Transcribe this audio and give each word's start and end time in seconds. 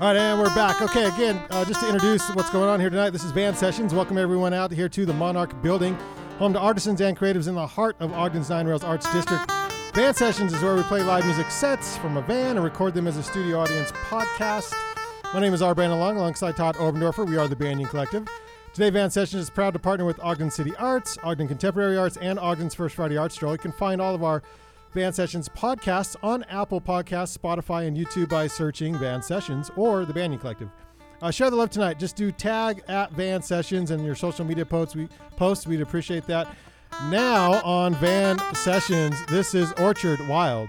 All 0.00 0.08
right, 0.08 0.16
and 0.16 0.40
we're 0.40 0.52
back. 0.56 0.82
Okay, 0.82 1.04
again, 1.04 1.40
uh, 1.50 1.64
just 1.64 1.78
to 1.78 1.86
introduce 1.86 2.28
what's 2.30 2.50
going 2.50 2.68
on 2.68 2.80
here 2.80 2.90
tonight, 2.90 3.10
this 3.10 3.22
is 3.22 3.30
Van 3.30 3.54
Sessions. 3.54 3.94
Welcome 3.94 4.18
everyone 4.18 4.52
out 4.52 4.72
here 4.72 4.88
to 4.88 5.06
the 5.06 5.12
Monarch 5.12 5.62
Building, 5.62 5.96
home 6.40 6.52
to 6.52 6.58
artisans 6.58 7.00
and 7.00 7.16
creatives 7.16 7.46
in 7.46 7.54
the 7.54 7.64
heart 7.64 7.94
of 8.00 8.12
Ogden's 8.12 8.50
Nine 8.50 8.66
Rails 8.66 8.82
Arts 8.82 9.10
District. 9.12 9.48
Van 9.94 10.12
Sessions 10.12 10.52
is 10.52 10.60
where 10.60 10.74
we 10.74 10.82
play 10.82 11.04
live 11.04 11.24
music 11.24 11.48
sets 11.48 11.96
from 11.98 12.16
a 12.16 12.22
van 12.22 12.56
and 12.56 12.64
record 12.64 12.92
them 12.92 13.06
as 13.06 13.16
a 13.16 13.22
studio 13.22 13.60
audience 13.60 13.92
podcast. 14.08 14.74
My 15.32 15.38
name 15.38 15.54
is 15.54 15.62
R. 15.62 15.76
Brandon 15.76 16.00
Long, 16.00 16.16
alongside 16.16 16.56
Todd 16.56 16.74
Obendorfer. 16.74 17.24
We 17.24 17.36
are 17.36 17.46
the 17.46 17.54
Banyan 17.54 17.88
Collective. 17.88 18.26
Today, 18.72 18.90
Van 18.90 19.12
Sessions 19.12 19.44
is 19.44 19.50
proud 19.50 19.74
to 19.74 19.78
partner 19.78 20.04
with 20.04 20.18
Ogden 20.18 20.50
City 20.50 20.74
Arts, 20.76 21.18
Ogden 21.22 21.46
Contemporary 21.46 21.96
Arts, 21.96 22.16
and 22.16 22.40
Ogden's 22.40 22.74
First 22.74 22.96
Friday 22.96 23.16
Arts 23.16 23.36
Stroll. 23.36 23.52
You 23.52 23.58
can 23.58 23.70
find 23.70 24.00
all 24.00 24.16
of 24.16 24.24
our 24.24 24.42
Van 24.94 25.12
Sessions 25.12 25.48
podcasts 25.48 26.14
on 26.22 26.44
Apple 26.44 26.80
Podcasts, 26.80 27.36
Spotify, 27.36 27.88
and 27.88 27.96
YouTube 27.96 28.28
by 28.28 28.46
searching 28.46 28.96
Van 28.96 29.20
Sessions 29.20 29.68
or 29.76 30.04
the 30.04 30.12
Banyan 30.12 30.38
Collective. 30.38 30.70
Uh, 31.20 31.32
share 31.32 31.50
the 31.50 31.56
love 31.56 31.70
tonight. 31.70 31.98
Just 31.98 32.14
do 32.14 32.30
tag 32.30 32.82
at 32.86 33.10
Van 33.12 33.42
Sessions 33.42 33.90
and 33.90 34.04
your 34.04 34.14
social 34.14 34.44
media 34.44 34.64
posts. 34.64 34.94
We 34.94 35.08
post. 35.36 35.66
We'd 35.66 35.80
appreciate 35.80 36.26
that. 36.26 36.54
Now 37.08 37.60
on 37.64 37.94
Van 37.94 38.38
Sessions, 38.54 39.16
this 39.26 39.52
is 39.54 39.72
Orchard 39.72 40.20
Wild. 40.28 40.68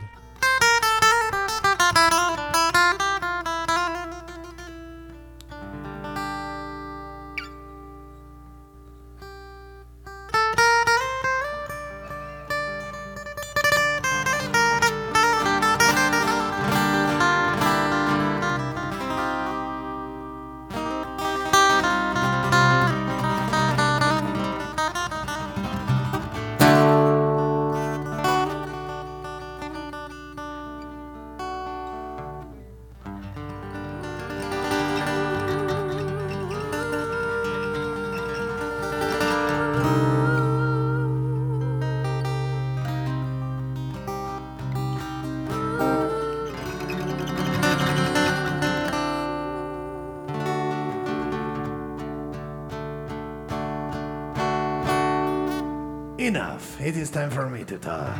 It 56.86 56.96
is 56.98 57.10
time 57.10 57.32
for 57.32 57.50
me 57.50 57.64
to 57.64 57.80
talk. 57.80 58.16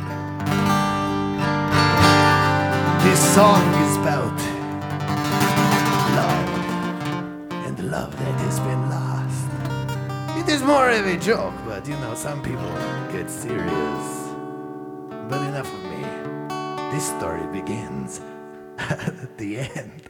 This 3.04 3.20
song 3.32 3.62
is 3.84 3.96
about 3.98 4.36
love 6.18 6.48
and 7.64 7.90
love 7.92 8.10
that 8.18 8.40
has 8.40 8.58
been 8.58 8.90
lost. 8.90 9.46
It 10.40 10.52
is 10.52 10.64
more 10.64 10.90
of 10.90 11.06
a 11.06 11.16
joke, 11.16 11.54
but 11.64 11.86
you 11.86 11.94
know, 12.00 12.16
some 12.16 12.42
people 12.42 12.72
get 13.12 13.30
serious. 13.30 14.06
But 15.28 15.42
enough 15.46 15.72
of 15.72 15.84
me. 15.84 16.02
This 16.90 17.06
story 17.06 17.46
begins 17.52 18.20
at 18.80 19.38
the 19.38 19.60
end 19.60 20.02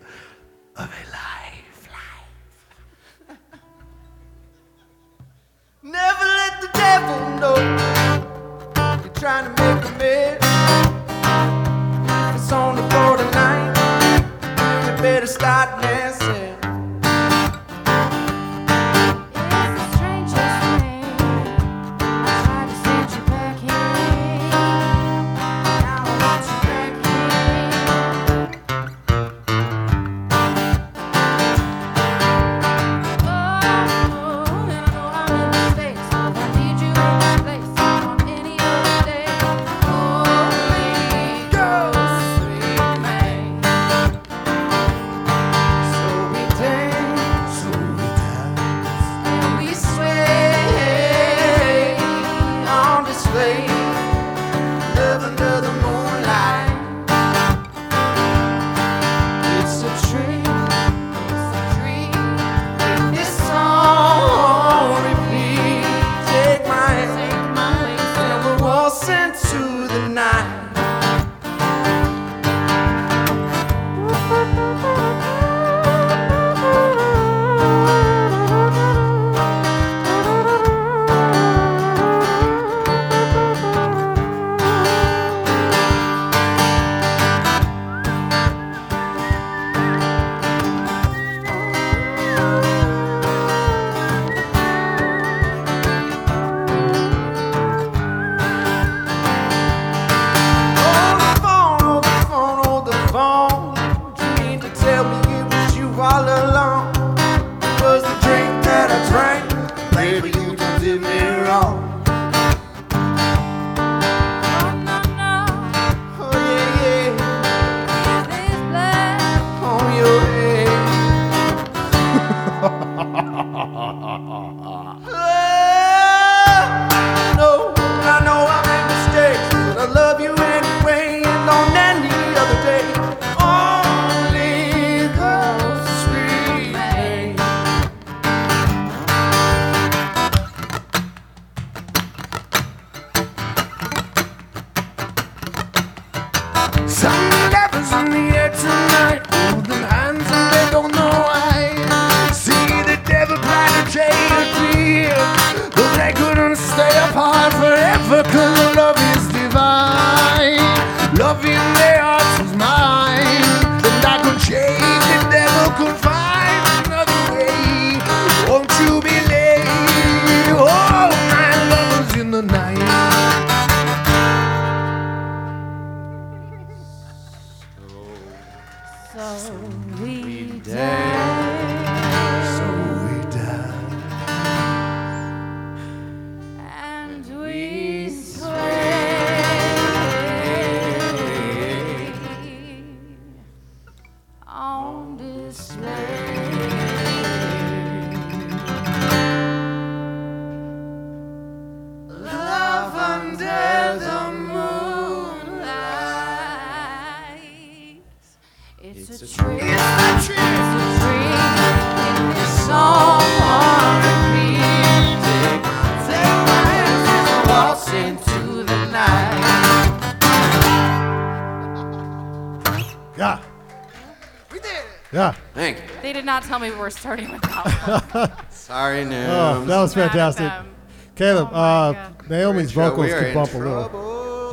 tell 226.46 226.58
me 226.58 226.70
we're 226.70 226.90
starting 226.90 227.31
with 227.32 227.43
that 227.43 228.10
one. 228.38 228.50
Sorry, 228.50 229.02
Oh, 229.02 229.64
that 229.64 229.81
was 229.81 229.94
Mad 229.96 230.06
at 230.06 230.10
fantastic. 230.12 230.44
them. 230.46 230.75
Caleb, 231.14 231.48
Oh 231.50 231.52
my 231.52 231.58
uh, 231.58 231.93
God. 232.10 232.31
Naomi's 232.31 232.76
We're 232.76 232.84
in 232.84 232.90
vocals 232.90 232.90
trouble. 232.90 233.02
We 233.04 233.12
are 233.12 233.19
could 233.19 233.28
in 233.28 233.34
bump 233.34 233.54
a 233.54 233.58
little. 233.58 233.88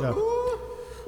Yeah. 0.02 0.30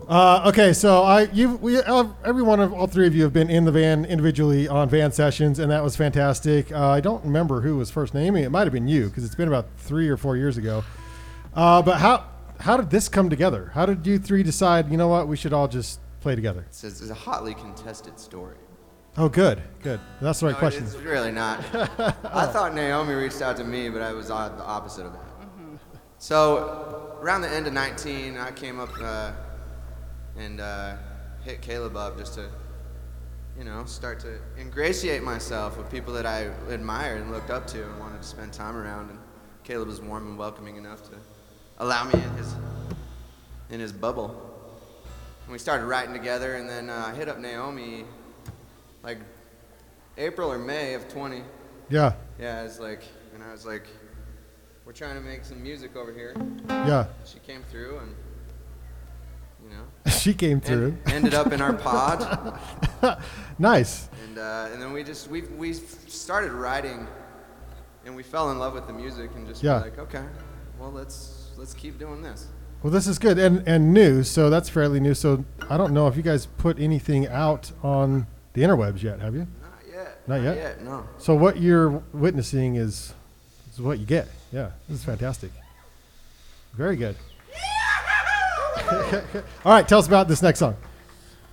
Uh, 0.09 0.43
okay, 0.51 0.73
so 0.73 1.03
I, 1.03 1.23
you, 1.33 1.57
we, 1.57 1.79
uh, 1.79 2.05
every 2.25 2.43
one 2.43 2.61
of 2.61 2.73
all 2.73 2.87
three 2.87 3.09
of 3.09 3.15
you 3.17 3.25
have 3.25 3.33
been 3.33 3.51
in 3.51 3.65
the 3.65 3.73
van 3.73 4.05
individually 4.05 4.69
on 4.69 4.89
van 4.89 5.11
sessions, 5.11 5.59
and 5.59 5.69
that 5.73 5.83
was 5.83 5.97
fantastic. 5.97 6.71
Uh, 6.71 6.91
I 6.91 7.01
don't 7.01 7.25
remember 7.25 7.63
who 7.63 7.77
was 7.77 7.91
first 7.91 8.15
naming. 8.15 8.45
It 8.45 8.51
might 8.51 8.65
have 8.65 8.73
been 8.73 8.87
you 8.87 9.07
because 9.09 9.25
it's 9.25 9.35
been 9.35 9.49
about 9.49 9.67
three 9.79 10.09
or 10.09 10.17
four 10.17 10.37
years 10.37 10.57
ago. 10.57 10.85
Uh, 11.55 11.83
but 11.83 11.99
how 11.99 12.25
how 12.61 12.77
did 12.77 12.91
this 12.91 13.09
come 13.09 13.29
together? 13.29 13.73
How 13.75 13.85
did 13.85 14.07
you 14.07 14.19
three 14.21 14.43
decide? 14.45 14.91
You 14.93 14.97
know 14.97 15.09
what? 15.09 15.27
We 15.27 15.37
should 15.37 15.53
all 15.53 15.67
just 15.67 15.99
play 16.21 16.37
together. 16.37 16.65
It's, 16.69 16.85
a- 16.85 16.87
it's 16.89 17.11
a 17.11 17.15
hotly 17.15 17.55
contested 17.55 18.21
story. 18.21 18.57
Oh, 19.19 19.31
good, 19.31 19.63
good. 19.83 19.99
That's 20.21 20.41
the 20.41 20.47
right 20.47 20.53
No, 20.53 20.59
question. 20.59 20.85
It's 20.85 20.95
really 20.97 21.33
not. 21.33 21.61
I 21.75 22.47
thought 22.47 22.75
Naomi 22.75 23.15
reached 23.15 23.41
out 23.41 23.57
to 23.57 23.65
me, 23.65 23.89
but 23.89 24.03
I 24.03 24.13
was 24.13 24.31
on 24.31 24.59
the 24.59 24.65
opposite 24.65 25.07
of 25.07 25.13
that. 25.15 25.21
So 26.19 27.17
around 27.23 27.41
the 27.41 27.49
end 27.49 27.67
of 27.67 27.73
19, 27.73 28.37
I 28.37 28.51
came 28.51 28.79
up 28.79 28.91
uh, 29.01 29.33
and 30.37 30.61
uh, 30.61 30.97
hit 31.45 31.63
Caleb 31.63 31.97
up 31.97 32.19
just 32.19 32.35
to, 32.35 32.51
you 33.59 33.65
know, 33.65 33.87
start 33.87 34.21
to 34.21 34.39
ingratiate 34.59 35.23
myself 35.23 35.79
with 35.79 35.91
people 35.91 36.13
that 36.13 36.27
I 36.27 36.51
admired 36.69 37.23
and 37.23 37.33
looked 37.33 37.51
up 37.51 37.67
to 37.69 37.83
and 37.85 37.99
wanted 37.99 38.21
to 38.21 38.29
spend 38.29 38.53
time 38.53 38.77
around. 38.77 39.09
And 39.09 39.19
Caleb 39.65 39.89
was 39.89 40.03
warm 40.03 40.27
and 40.27 40.39
welcoming 40.39 40.77
enough 40.77 41.03
to 41.05 41.17
allow 41.79 42.05
me 42.05 42.15
in 42.15 42.31
his 42.37 42.55
in 43.71 43.81
his 43.81 43.93
bubble. 43.93 44.29
And 45.45 45.53
we 45.53 45.59
started 45.59 45.87
writing 45.87 46.13
together, 46.13 46.57
and 46.57 46.69
then 46.69 46.91
uh, 46.91 47.11
I 47.13 47.15
hit 47.17 47.29
up 47.31 47.39
Naomi 47.39 48.05
like 49.07 49.19
April 50.19 50.53
or 50.53 50.59
May 50.59 50.95
of 50.95 51.09
20. 51.09 51.43
Yeah, 51.89 52.15
Yeah, 52.41 52.65
it's 52.65 52.81
like, 52.81 53.03
and 53.33 53.43
I 53.43 53.53
was 53.53 53.65
like, 53.65 53.87
we're 54.85 54.93
trying 54.93 55.15
to 55.15 55.21
make 55.21 55.45
some 55.45 55.63
music 55.63 55.95
over 55.97 56.13
here. 56.13 56.35
yeah. 56.69 57.07
She 57.25 57.39
came 57.39 57.63
through 57.71 57.99
and, 57.99 58.15
you 59.63 59.71
know, 59.71 59.85
she 60.11 60.35
came 60.35 60.61
through. 60.61 60.97
en- 61.07 61.13
ended 61.15 61.35
up 61.35 61.53
in 61.53 61.61
our 61.61 61.73
pod. 61.73 62.59
nice. 63.61 64.09
And, 64.27 64.39
uh, 64.39 64.69
and 64.73 64.83
then 64.83 64.93
we 64.93 65.05
just, 65.05 65.29
we, 65.31 65.43
we 65.43 65.73
started 65.75 66.51
writing 66.51 67.07
and 68.05 68.17
we 68.17 68.25
fell 68.25 68.51
in 68.51 68.59
love 68.59 68.75
with 68.75 68.89
the 68.89 68.93
music 68.93 69.31
and 69.37 69.47
just 69.47 69.63
Yeah. 69.63 69.75
were 69.79 69.81
like, 69.85 69.99
okay, 70.01 70.25
well, 70.81 70.91
let's, 70.91 71.51
let's 71.57 71.73
keep 71.75 71.99
doing 72.01 72.21
this. 72.23 72.49
Well, 72.83 72.93
this 72.93 73.07
is 73.07 73.19
good 73.19 73.39
and 73.39 73.67
and 73.67 73.93
new, 73.95 74.23
so 74.23 74.51
that's 74.51 74.69
fairly 74.69 75.01
new. 75.01 75.15
So 75.15 75.45
I 75.71 75.77
don't 75.77 75.93
know 75.95 76.07
if 76.09 76.17
you 76.17 76.23
guys 76.23 76.47
put 76.47 76.79
anything 76.79 77.27
out 77.27 77.73
on 77.83 78.27
the 78.57 78.63
interwebs 78.63 79.03
yet, 79.03 79.21
have 79.21 79.35
you? 79.35 79.47
Not 79.61 79.93
yet. 79.93 80.29
Not 80.29 80.43
yet? 80.43 80.57
yet? 80.57 80.85
no. 80.85 81.05
So 81.19 81.35
what 81.35 81.61
you're 81.61 81.91
witnessing 82.13 82.77
is 82.77 83.13
is 83.73 83.81
what 83.81 83.99
you 83.99 84.07
get. 84.07 84.29
Yeah, 84.53 84.71
this 84.89 84.99
is 84.99 85.05
fantastic. 85.05 85.51
Very 86.75 86.97
good. 86.97 87.17
All 89.65 89.73
right, 89.73 89.87
tell 89.87 89.99
us 89.99 90.07
about 90.07 90.29
this 90.29 90.43
next 90.43 90.61
song. 90.61 90.77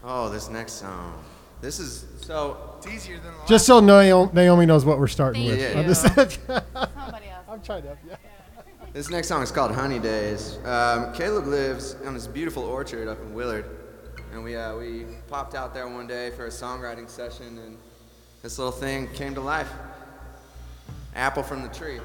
Oh, 0.03 0.29
this 0.29 0.49
next 0.49 0.73
song. 0.73 1.23
This 1.61 1.79
is, 1.79 2.05
so, 2.21 2.75
It's 2.77 2.87
easier 2.87 3.17
than 3.19 3.31
the 3.31 3.37
last. 3.39 3.47
Just 3.49 3.65
so 3.65 3.79
Naomi, 3.79 4.31
Naomi 4.33 4.65
knows 4.65 4.83
what 4.85 4.99
we're 4.99 5.07
starting 5.07 5.47
Thank 5.47 5.59
with. 5.61 5.73
you. 5.73 5.79
I'm, 5.79 5.85
just- 5.87 6.01
Somebody 6.01 7.27
else. 7.29 7.45
I'm 7.49 7.61
trying 7.61 7.83
to. 7.83 7.97
Yeah. 8.07 8.15
This 8.91 9.09
next 9.09 9.27
song 9.29 9.41
is 9.41 9.51
called 9.51 9.71
Honey 9.71 9.97
Days. 9.99 10.57
Um, 10.65 11.13
Caleb 11.13 11.47
lives 11.47 11.95
on 12.05 12.13
this 12.13 12.27
beautiful 12.27 12.63
orchard 12.63 13.07
up 13.07 13.19
in 13.21 13.33
Willard, 13.33 13.65
and 14.33 14.43
we 14.43 14.55
uh, 14.55 14.75
we 14.75 15.05
popped 15.29 15.53
out 15.53 15.73
there 15.73 15.87
one 15.87 16.07
day 16.07 16.31
for 16.31 16.47
a 16.47 16.49
songwriting 16.49 17.07
session, 17.07 17.59
and 17.59 17.77
this 18.41 18.57
little 18.57 18.71
thing 18.71 19.07
came 19.13 19.35
to 19.35 19.41
life. 19.41 19.71
Apple 21.15 21.43
from 21.43 21.61
the 21.61 21.67
tree. 21.69 21.99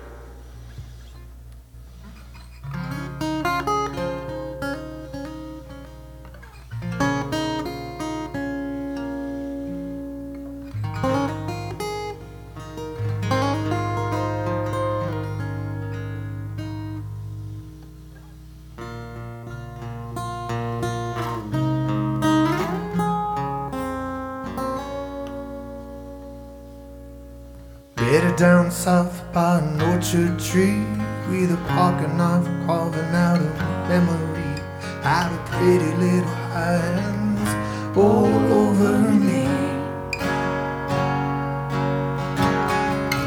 Down 28.68 28.72
south 28.74 29.32
by 29.32 29.60
an 29.60 29.80
orchard 29.80 30.38
tree 30.38 30.84
with 31.30 31.52
a 31.52 31.60
pocket 31.68 32.12
knife 32.14 32.46
carving 32.66 33.14
out 33.14 33.40
a 33.40 33.88
memory 33.88 34.62
out 35.04 35.32
of 35.32 35.44
pretty 35.46 35.92
little 35.96 36.36
hands 36.52 37.96
all 37.96 38.26
over 38.52 39.10
me. 39.10 39.44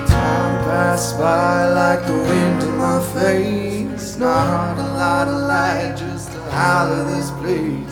Time 0.08 0.56
passed 0.66 1.18
by 1.18 1.68
like 1.74 2.06
the 2.06 2.14
wind 2.14 2.64
in 2.64 2.78
my 2.78 3.00
face. 3.14 4.18
Not 4.18 4.78
a 4.78 4.94
lot 4.94 5.28
of 5.28 5.42
light, 5.48 5.96
just 5.98 6.30
howl 6.52 6.92
of 6.92 7.08
this 7.08 7.32
place. 7.42 7.91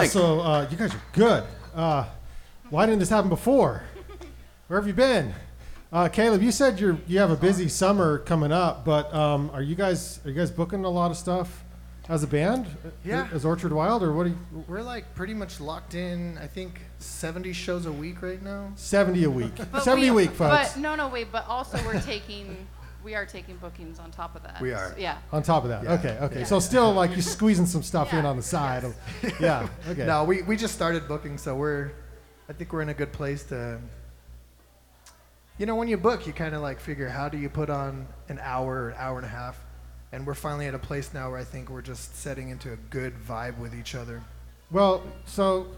Yeah, 0.00 0.08
Thank 0.08 0.12
so 0.12 0.40
uh, 0.40 0.66
you 0.70 0.76
guys 0.78 0.94
are 0.94 1.02
good. 1.12 1.44
Uh, 1.74 2.06
why 2.70 2.86
didn't 2.86 3.00
this 3.00 3.10
happen 3.10 3.28
before? 3.28 3.82
Where 4.68 4.80
have 4.80 4.86
you 4.86 4.94
been? 4.94 5.34
Uh, 5.92 6.08
Caleb, 6.08 6.42
you 6.42 6.52
said 6.52 6.78
you're 6.80 6.96
you 7.06 7.18
have 7.18 7.30
a 7.30 7.36
busy 7.36 7.68
summer 7.68 8.18
coming 8.18 8.52
up, 8.52 8.84
but 8.84 9.12
um, 9.12 9.50
are 9.52 9.62
you 9.62 9.74
guys 9.74 10.20
are 10.24 10.30
you 10.30 10.34
guys 10.36 10.50
booking 10.50 10.84
a 10.84 10.88
lot 10.88 11.10
of 11.10 11.16
stuff 11.16 11.64
as 12.08 12.22
a 12.22 12.26
band? 12.26 12.66
Yeah. 13.04 13.28
As 13.32 13.44
Orchard 13.44 13.72
Wild, 13.72 14.02
or 14.02 14.12
what? 14.12 14.26
Are 14.26 14.28
you, 14.30 14.38
We're 14.68 14.82
like 14.82 15.14
pretty 15.14 15.34
much 15.34 15.60
locked 15.60 15.94
in. 15.94 16.38
I 16.38 16.46
think 16.46 16.80
70 16.98 17.52
shows 17.52 17.86
a 17.86 17.92
week 17.92 18.22
right 18.22 18.42
now. 18.42 18.72
Seventy 18.76 19.24
a 19.24 19.30
week. 19.30 19.52
But 19.72 19.82
Seventy 19.82 20.08
a 20.08 20.14
week, 20.14 20.30
folks. 20.30 20.74
But 20.74 20.80
no, 20.80 20.94
no, 20.94 21.08
wait. 21.08 21.30
But 21.32 21.46
also, 21.48 21.78
we're 21.84 22.00
taking, 22.00 22.68
we 23.04 23.14
are 23.14 23.24
taking 23.26 23.56
bookings 23.56 23.98
on 23.98 24.10
top 24.10 24.36
of 24.36 24.42
that. 24.42 24.60
We 24.60 24.72
are. 24.72 24.94
Yeah. 24.98 25.18
on 25.32 25.42
top 25.42 25.62
of 25.64 25.70
that, 25.70 25.84
Yeah. 25.84 25.92
okay, 25.94 26.18
okay. 26.22 26.38
Yeah. 26.40 26.44
So 26.44 26.60
still, 26.60 26.92
like 26.92 27.10
you're 27.12 27.22
squeezing 27.22 27.66
some 27.66 27.82
stuff 27.82 28.12
in 28.12 28.26
on 28.26 28.36
the 28.36 28.42
side. 28.42 28.84
Of, 28.84 28.94
yeah. 29.40 29.68
Okay. 29.88 30.06
No, 30.06 30.24
we, 30.24 30.42
we 30.42 30.56
just 30.56 30.74
started 30.74 31.08
booking, 31.08 31.38
so 31.38 31.54
we're, 31.56 31.92
I 32.48 32.52
think 32.52 32.72
we're 32.72 32.82
in 32.82 32.88
a 32.90 32.94
good 32.94 33.12
place 33.12 33.44
to, 33.44 33.80
you 35.58 35.66
know, 35.66 35.76
when 35.76 35.88
you 35.88 35.96
book, 35.96 36.26
you 36.26 36.32
kind 36.32 36.54
of 36.54 36.62
like 36.62 36.80
figure 36.80 37.08
how 37.08 37.28
do 37.28 37.38
you 37.38 37.48
put 37.48 37.70
on 37.70 38.06
an 38.28 38.38
hour 38.42 38.86
or 38.86 38.94
hour 38.96 39.16
and 39.16 39.26
a 39.26 39.30
half. 39.30 39.58
And 40.12 40.26
we're 40.26 40.34
finally 40.34 40.66
at 40.66 40.74
a 40.74 40.78
place 40.78 41.14
now 41.14 41.30
where 41.30 41.38
I 41.38 41.44
think 41.44 41.70
we're 41.70 41.82
just 41.82 42.16
setting 42.16 42.48
into 42.48 42.72
a 42.72 42.76
good 42.76 43.14
vibe 43.26 43.58
with 43.58 43.74
each 43.74 43.94
other. 43.94 44.22
Well, 44.70 45.02
so 45.24 45.68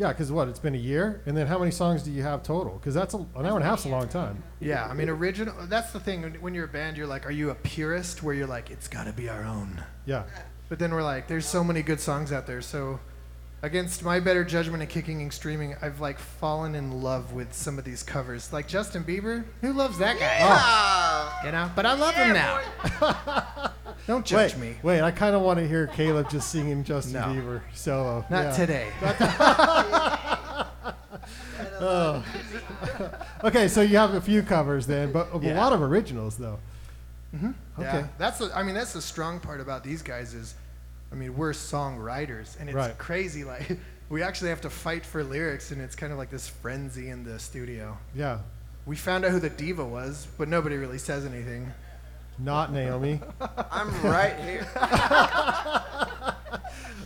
yeah, 0.00 0.08
because 0.08 0.32
what? 0.32 0.48
It's 0.48 0.58
been 0.58 0.74
a 0.74 0.78
year, 0.78 1.20
and 1.26 1.36
then 1.36 1.46
how 1.46 1.58
many 1.58 1.70
songs 1.70 2.02
do 2.02 2.10
you 2.10 2.22
have 2.22 2.42
total? 2.42 2.78
Because 2.78 2.94
that's 2.94 3.12
a, 3.12 3.18
an 3.18 3.44
hour 3.44 3.56
and 3.56 3.62
a 3.62 3.66
half's 3.66 3.84
a 3.84 3.90
long 3.90 4.08
time. 4.08 4.42
Yeah, 4.58 4.86
I 4.86 4.94
mean, 4.94 5.10
original. 5.10 5.54
That's 5.66 5.92
the 5.92 6.00
thing. 6.00 6.22
When, 6.22 6.34
when 6.36 6.54
you're 6.54 6.64
a 6.64 6.68
band, 6.68 6.96
you're 6.96 7.06
like, 7.06 7.26
are 7.26 7.30
you 7.30 7.50
a 7.50 7.54
purist 7.54 8.22
where 8.22 8.34
you're 8.34 8.46
like, 8.46 8.70
it's 8.70 8.88
got 8.88 9.04
to 9.04 9.12
be 9.12 9.28
our 9.28 9.44
own? 9.44 9.84
Yeah. 10.06 10.22
But 10.70 10.78
then 10.78 10.94
we're 10.94 11.02
like, 11.02 11.28
there's 11.28 11.44
so 11.44 11.62
many 11.62 11.82
good 11.82 12.00
songs 12.00 12.32
out 12.32 12.46
there. 12.46 12.62
So, 12.62 12.98
against 13.62 14.02
my 14.02 14.20
better 14.20 14.44
judgment 14.44 14.82
of 14.82 14.88
kicking 14.88 15.20
and 15.22 15.32
streaming, 15.32 15.74
I've 15.82 16.00
like 16.00 16.18
fallen 16.18 16.74
in 16.74 17.02
love 17.02 17.32
with 17.32 17.52
some 17.54 17.78
of 17.78 17.84
these 17.84 18.02
covers. 18.02 18.52
Like 18.52 18.66
Justin 18.68 19.04
Bieber, 19.04 19.44
who 19.60 19.72
loves 19.72 19.98
that 19.98 20.18
guy? 20.18 20.38
Ah, 20.40 21.44
You 21.44 21.52
know, 21.52 21.70
but 21.76 21.86
I 21.86 21.94
love 21.94 22.14
him 22.14 22.32
now. 22.32 23.72
Don't 24.06 24.24
judge 24.24 24.54
wait, 24.54 24.60
me. 24.60 24.76
wait. 24.82 25.02
I 25.02 25.10
kind 25.10 25.36
of 25.36 25.42
want 25.42 25.58
to 25.58 25.68
hear 25.68 25.86
Caleb 25.86 26.30
just 26.30 26.50
singing 26.50 26.84
Justin 26.84 27.14
No. 27.14 27.20
Bieber 27.26 27.60
solo. 27.74 28.24
Not 28.30 28.44
Yeah. 28.44 28.52
today. 28.52 28.88
Okay, 33.42 33.68
so 33.68 33.80
you 33.80 33.96
have 33.96 34.14
a 34.14 34.20
few 34.20 34.42
covers 34.42 34.86
then, 34.86 35.12
but 35.12 35.28
a 35.34 35.38
Yeah. 35.38 35.58
lot 35.58 35.72
of 35.72 35.80
originals 35.82 36.36
though. 36.36 36.58
Okay. 37.34 37.52
Yeah, 37.78 38.06
that's 38.18 38.38
the. 38.38 38.50
I 38.54 38.62
mean, 38.62 38.74
that's 38.74 38.92
the 38.92 39.00
strong 39.00 39.40
part 39.40 39.60
about 39.60 39.82
these 39.84 40.02
guys 40.02 40.34
is, 40.34 40.54
I 41.12 41.14
mean, 41.16 41.36
we're 41.36 41.52
songwriters, 41.52 42.58
and 42.60 42.68
it's 42.68 42.76
Right. 42.76 42.96
crazy. 42.98 43.44
Like, 43.44 43.78
we 44.08 44.22
actually 44.22 44.50
have 44.50 44.60
to 44.62 44.70
fight 44.70 45.04
for 45.04 45.22
lyrics, 45.24 45.70
and 45.72 45.80
it's 45.82 45.96
kind 45.96 46.12
of 46.12 46.18
like 46.18 46.30
this 46.30 46.48
frenzy 46.48 47.10
in 47.10 47.24
the 47.24 47.38
studio. 47.38 47.96
Yeah. 48.14 48.38
We 48.86 48.96
found 48.96 49.24
out 49.24 49.30
who 49.32 49.40
the 49.40 49.50
diva 49.50 49.84
was, 49.84 50.26
but 50.38 50.48
nobody 50.48 50.76
really 50.76 50.98
says 50.98 51.24
anything. 51.26 51.72
Not 52.38 52.72
Naomi. 52.72 53.20
I'm 53.70 53.90
right 54.02 54.38
here. 54.40 54.66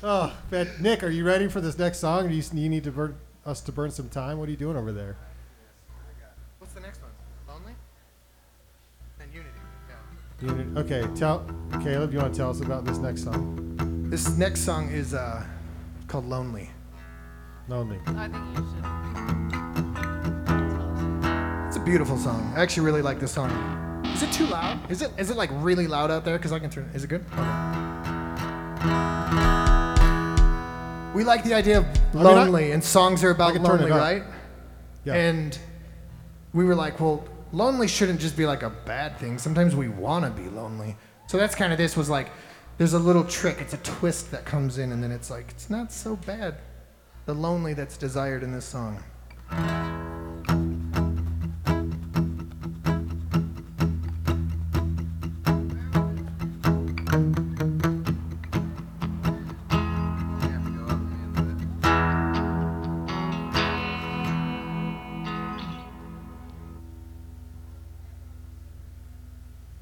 oh, 0.03 0.33
but 0.51 0.81
Nick, 0.81 1.03
are 1.03 1.09
you 1.11 1.25
ready 1.25 1.49
for 1.49 1.61
this 1.61 1.77
next 1.79 1.99
song? 1.99 2.29
Do 2.29 2.35
you, 2.35 2.43
you 2.53 2.69
need 2.69 2.85
to 2.85 2.93
burn 2.93 3.17
us 3.45 3.61
to 3.63 3.73
burn 3.73 3.91
some 3.91 4.09
time? 4.09 4.39
What 4.39 4.49
are 4.49 4.53
you 4.53 4.57
doing 4.57 4.77
over 4.77 4.93
there? 4.93 5.17
What's 6.59 6.73
the 6.75 6.81
next 6.81 7.01
one? 7.03 7.11
Lonely? 7.49 7.73
And 9.21 9.33
Unity. 9.33 9.51
Yeah. 10.43 10.55
You- 10.55 10.79
okay, 10.79 11.05
tell 11.19 11.45
Caleb. 11.83 12.13
You 12.13 12.19
want 12.21 12.33
to 12.33 12.39
tell 12.39 12.51
us 12.51 12.61
about 12.61 12.85
this 12.85 12.99
next 12.99 13.25
song? 13.25 13.74
This 14.11 14.37
next 14.37 14.61
song 14.61 14.91
is 14.91 15.15
uh, 15.15 15.45
called 16.09 16.27
Lonely. 16.27 16.71
Lonely. 17.69 17.99
I 18.07 18.29
think 18.29 18.45
you 18.51 18.57
should. 18.57 18.85
It's 21.67 21.77
a 21.77 21.81
beautiful 21.81 22.17
song. 22.17 22.53
I 22.57 22.61
actually 22.63 22.87
really 22.87 23.03
like 23.03 23.19
this 23.19 23.33
song. 23.33 23.51
Is 24.15 24.23
it 24.23 24.31
too 24.33 24.47
loud? 24.47 24.79
Is 24.91 25.03
it 25.03 25.11
is 25.19 25.31
it 25.31 25.37
like 25.37 25.51
really 25.55 25.87
loud 25.87 26.11
out 26.11 26.25
there? 26.25 26.37
Because 26.37 26.53
I 26.53 26.59
can 26.59 26.71
turn. 26.71 26.89
Is 26.95 27.03
it 27.05 27.09
good? 27.09 27.25
Okay. 27.33 27.41
We 31.15 31.25
like 31.25 31.43
the 31.45 31.55
idea 31.55 31.79
of 31.79 31.87
mean, 32.15 32.27
I- 32.27 32.33
lonely, 32.45 32.73
and 32.73 32.83
songs 32.85 33.25
are 33.25 33.31
about 33.31 33.55
lonely, 33.55 33.91
right? 33.91 34.23
Yeah. 35.05 35.15
And 35.15 35.59
we 36.53 36.65
were 36.65 36.75
like, 36.75 37.01
well, 37.01 37.25
lonely 37.53 37.89
shouldn't 37.89 38.21
just 38.21 38.37
be 38.37 38.47
like 38.47 38.63
a 38.63 38.71
bad 38.71 39.19
thing. 39.19 39.39
Sometimes 39.39 39.75
we 39.75 39.89
want 39.89 40.25
to 40.25 40.31
be 40.31 40.49
lonely. 40.49 40.97
So 41.27 41.39
that's 41.39 41.55
kind 41.55 41.73
of 41.73 41.79
this 41.79 41.97
was 41.97 42.11
like, 42.11 42.31
there's 42.79 42.93
a 42.93 42.99
little 42.99 43.25
trick. 43.25 43.59
It's 43.61 43.75
a 43.75 43.79
twist 43.79 44.31
that 44.31 44.45
comes 44.45 44.79
in, 44.79 44.93
and 44.93 45.03
then 45.03 45.13
it's 45.13 45.31
like, 45.31 45.47
it's 45.51 45.71
not 45.71 45.93
so 45.93 46.17
bad. 46.17 46.57
The 47.27 47.35
lonely 47.35 47.75
that's 47.75 47.97
desired 47.97 48.43
in 48.43 48.53
this 48.53 48.65
song. 48.65 49.03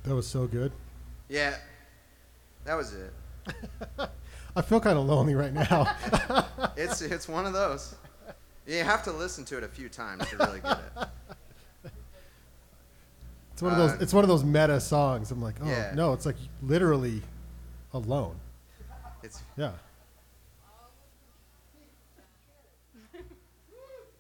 That 0.05 0.17
was 0.17 0.27
so 0.27 0.47
good. 0.47 0.73
Yeah, 1.29 1.57
that 2.65 2.75
was 2.75 2.95
it. 2.95 3.13
I 4.57 4.63
feel 4.63 4.81
kind 4.81 4.99
of 4.99 5.07
lonely 5.07 5.35
right 5.35 5.53
now. 5.53 5.95
It's 6.77 7.03
it's 7.03 7.29
one 7.29 7.45
of 7.47 7.53
those. 7.53 7.95
You 8.67 8.83
have 8.83 9.03
to 9.05 9.13
listen 9.13 9.45
to 9.47 9.59
it 9.59 9.65
a 9.65 9.69
few 9.69 9.89
times 9.89 10.27
to 10.29 10.37
really 10.39 10.61
get 10.61 10.79
it. 10.79 11.09
It's 13.53 13.61
one 13.63 13.73
of 13.73 13.79
those. 13.79 14.01
It's 14.01 14.15
one 14.15 14.25
of 14.25 14.29
those 14.29 14.43
meta 14.45 14.81
songs. 14.81 15.31
I'm 15.31 15.43
like, 15.43 15.57
oh 15.63 15.67
Yeah. 15.69 15.93
no, 15.95 16.13
it's 16.15 16.25
like 16.25 16.37
literally 16.63 17.21
alone. 17.93 18.37
It's 19.23 19.43
Yeah. 19.57 19.73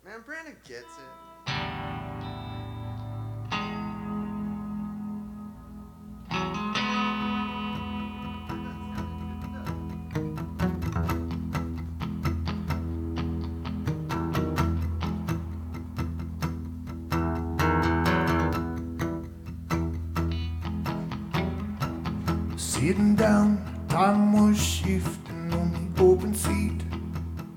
man, 0.04 0.20
Brandon 0.26 0.56
gets 0.68 0.82
it. 0.84 1.11
Down, 22.92 23.56
time 23.88 24.34
was 24.34 24.62
shifting 24.62 25.50
on 25.54 25.72
the 25.72 26.02
open 26.02 26.34
seat. 26.34 26.82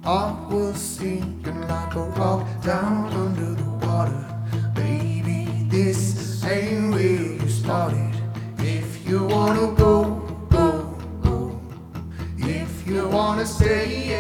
I 0.06 0.34
was 0.50 0.78
sinking 0.78 1.68
like 1.68 1.94
a 1.94 2.04
rock 2.04 2.48
down 2.64 3.12
under 3.12 3.54
the 3.54 3.70
water. 3.86 4.26
Baby, 4.74 5.68
this 5.68 6.42
ain't 6.46 6.94
where 6.94 7.02
you 7.02 7.50
started. 7.50 8.16
If 8.60 9.06
you 9.06 9.26
wanna 9.26 9.74
go, 9.76 10.04
go, 10.50 10.98
go. 11.22 11.60
If 12.38 12.88
you 12.88 13.06
wanna 13.10 13.46
stay, 13.46 14.16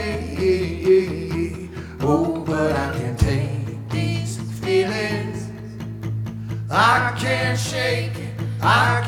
oh, 2.02 2.44
but 2.46 2.74
I 2.76 2.92
can't 2.92 3.18
take 3.18 3.90
these 3.90 4.38
feelings. 4.60 5.50
I 6.70 7.16
can't 7.18 7.58
shake 7.58 8.18
it, 8.18 8.34
I 8.62 9.05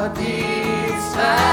heart 0.00 0.14
beats 0.14 1.49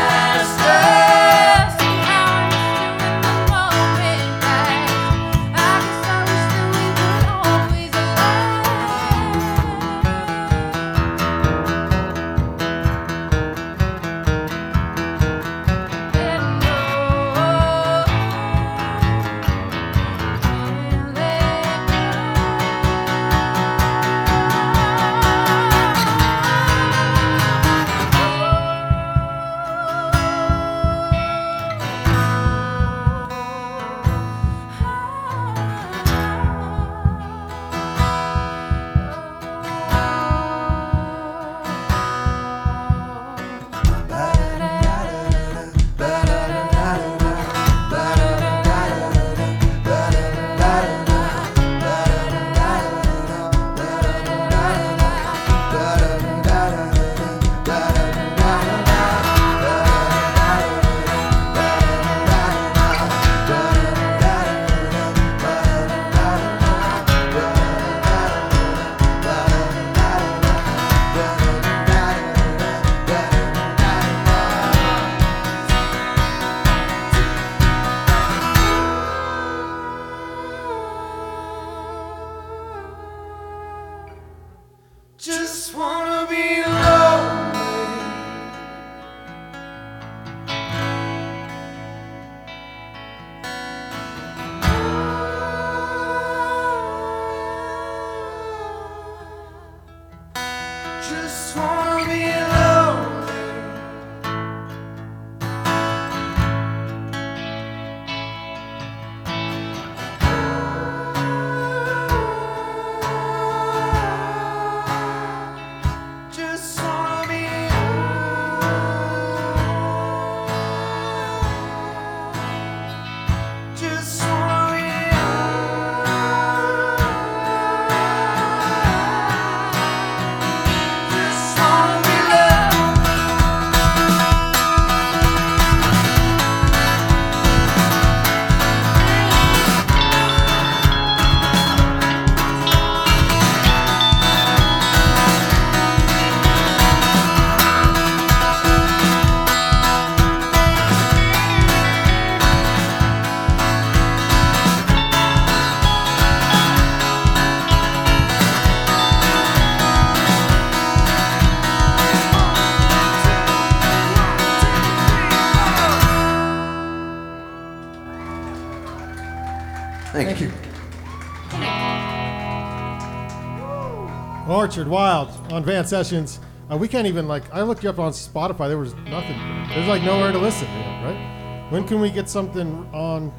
Orchard 174.57 174.87
Wild 174.87 175.29
on 175.53 175.63
Van 175.63 175.85
Sessions. 175.85 176.39
Uh, 176.72 176.75
we 176.77 176.87
can't 176.87 177.05
even 177.05 177.27
like. 177.27 177.43
I 177.53 177.61
looked 177.61 177.83
you 177.83 177.91
up 177.91 178.00
on 178.00 178.11
Spotify. 178.11 178.67
There 178.67 178.79
was 178.79 178.96
nothing. 178.96 179.37
There's 179.70 179.87
like 179.87 180.01
nowhere 180.01 180.31
to 180.31 180.37
listen. 180.39 180.67
You 180.72 180.79
know, 180.79 181.03
right? 181.05 181.67
When 181.70 181.87
can 181.87 182.01
we 182.01 182.09
get 182.09 182.27
something 182.27 182.89
on 182.91 183.31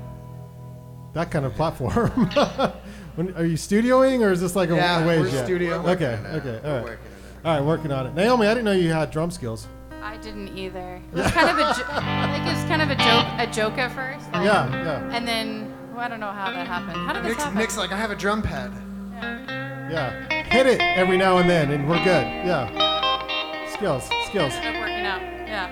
that 1.15 1.33
kind 1.33 1.45
of 1.45 1.55
platform? 1.55 2.09
when, 3.17 3.35
are 3.35 3.45
you 3.45 3.57
studioing 3.57 4.21
or 4.25 4.31
is 4.31 4.41
this 4.41 4.55
like 4.55 4.71
a, 4.71 4.77
Yeah, 4.77 5.03
a 5.03 5.07
ways 5.09 5.21
we're 5.23 5.29
yet? 5.31 5.45
studio. 5.45 5.75
Okay. 5.89 6.13
Working 6.23 6.27
on 6.27 6.35
it. 6.35 6.39
Okay. 6.39 6.61
We're 6.63 6.71
All 6.71 6.77
right. 6.77 6.85
working 6.85 7.03
on 7.03 7.03
it. 7.03 7.45
All 7.45 7.55
right. 7.57 7.65
Working 7.65 7.93
on 7.93 8.07
it. 8.07 8.15
Naomi, 8.15 8.47
I 8.47 8.51
didn't 8.55 8.65
know 8.67 8.73
you 8.73 8.93
had 8.93 9.11
drum 9.11 9.33
skills. 9.33 9.67
I 10.01 10.17
didn't 10.19 10.57
either. 10.57 11.03
It 11.13 11.17
was 11.17 11.31
kind 11.33 11.51
of 11.51 11.59
a, 11.59 11.75
jo- 11.75 11.89
like 11.93 12.43
it 12.47 12.55
was 12.55 12.65
kind 12.69 12.81
of 12.83 12.91
a 12.91 12.95
joke, 12.95 13.27
a 13.39 13.47
joke 13.53 13.77
at 13.79 13.91
first. 13.93 14.33
like- 14.33 14.45
Yeah. 14.45 14.71
Yeah. 14.71 15.11
And 15.17 15.27
then 15.27 15.75
well, 15.91 16.01
I 16.05 16.09
don't 16.09 16.21
know 16.21 16.31
how 16.31 16.53
that 16.53 16.67
happened. 16.69 16.97
How 16.97 17.13
did 17.13 17.25
this 17.25 17.31
Nick's, 17.33 17.43
happen? 17.43 17.59
Nick's 17.59 17.77
like, 17.77 17.91
I 17.93 17.97
have 17.97 18.13
a 18.13 18.17
drum 18.17 18.41
pad. 18.41 18.71
Yeah. 19.15 19.68
Hit 19.89 20.67
it 20.67 20.81
every 20.81 21.17
now 21.17 21.39
and 21.39 21.49
then, 21.49 21.71
and 21.71 21.89
we're 21.89 21.99
good. 21.99 22.27
Yeah. 22.27 23.67
Skills. 23.73 24.09
Skills. 24.27 24.53
Ended 24.55 24.75
up 24.75 24.81
working 24.81 25.07
out. 25.07 25.21
Yeah. 25.47 25.71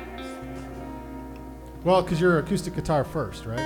Well, 1.84 2.02
because 2.02 2.20
you're 2.20 2.38
acoustic 2.38 2.74
guitar 2.74 3.04
first, 3.04 3.44
right? 3.46 3.58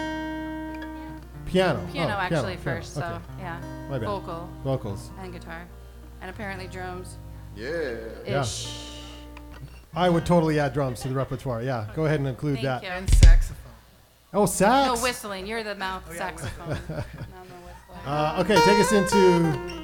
Piano. 1.47 1.87
Piano 1.93 2.15
Oh, 2.15 2.19
actually 2.19 2.57
piano, 2.57 2.61
first. 2.81 2.97
okay. 2.99 3.07
So 3.07 3.21
yeah. 3.39 3.61
My 3.89 3.99
bad. 3.99 4.07
Vocal 4.07 4.49
Vocals. 4.65 5.11
and 5.21 5.33
guitar, 5.33 5.67
and 6.21 6.31
apparently 6.31 6.67
drums. 6.69 7.17
Yeah. 7.57 7.99
Yeah. 8.27 8.45
I 9.95 10.09
would 10.09 10.25
totally 10.25 10.61
add 10.61 10.73
drums 10.73 11.01
to 11.01 11.09
the 11.09 11.15
repertoire. 11.15 11.63
Yeah, 11.63 11.87
go 11.97 12.07
ahead 12.07 12.21
and 12.21 12.29
include 12.29 12.57
Thank 12.61 12.65
that. 12.67 12.83
you. 12.85 12.89
And 12.91 13.11
saxophone. 13.11 13.57
Oh, 14.33 14.47
sax. 14.47 14.87
No 14.87 15.03
whistling. 15.03 15.47
You're 15.49 15.65
the 15.65 15.75
mouth 15.75 16.05
saxophone. 16.17 16.69
no, 16.89 16.95
no 16.95 16.97
whistling. 16.97 18.07
Uh, 18.07 18.37
okay, 18.45 18.55
take 18.65 18.79
us 18.79 18.93
into. 18.93 19.80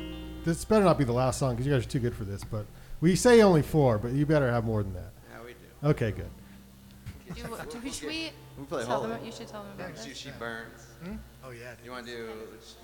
This 0.46 0.64
better 0.64 0.85
not 0.85 0.96
be 0.96 1.02
the 1.02 1.12
last 1.12 1.40
song 1.40 1.54
because 1.56 1.66
you 1.66 1.72
guys 1.72 1.85
are 1.85 1.88
too 1.88 1.98
good 1.98 2.14
for 2.14 2.22
this. 2.22 2.44
But 2.44 2.66
we 3.00 3.16
say 3.16 3.42
only 3.42 3.62
four, 3.62 3.98
but 3.98 4.12
you 4.12 4.24
better 4.24 4.48
have 4.48 4.64
more 4.64 4.85
than 4.85 4.94
that. 4.94 5.11
Yeah, 5.32 5.44
we 5.44 5.50
do. 5.54 5.88
Okay, 5.88 6.12
good. 6.12 6.30
Do, 7.35 7.80
do, 7.80 7.90
should 7.90 8.06
we 8.06 8.30
We 8.56 8.64
play 8.66 8.85
tell 8.85 9.00
Hole. 9.00 9.09
them? 9.09 9.24
You 9.24 9.32
should 9.32 9.48
tell 9.48 9.64
them 9.64 9.72
about 9.76 10.00
She, 10.00 10.11
this. 10.11 10.18
she 10.18 10.30
burns. 10.38 10.87
Hmm? 11.02 11.16
Oh 11.44 11.50
yeah. 11.50 11.72
You 11.85 11.90
want 11.90 12.06
to 12.06 12.12
do? 12.12 12.28
Let's 12.52 12.76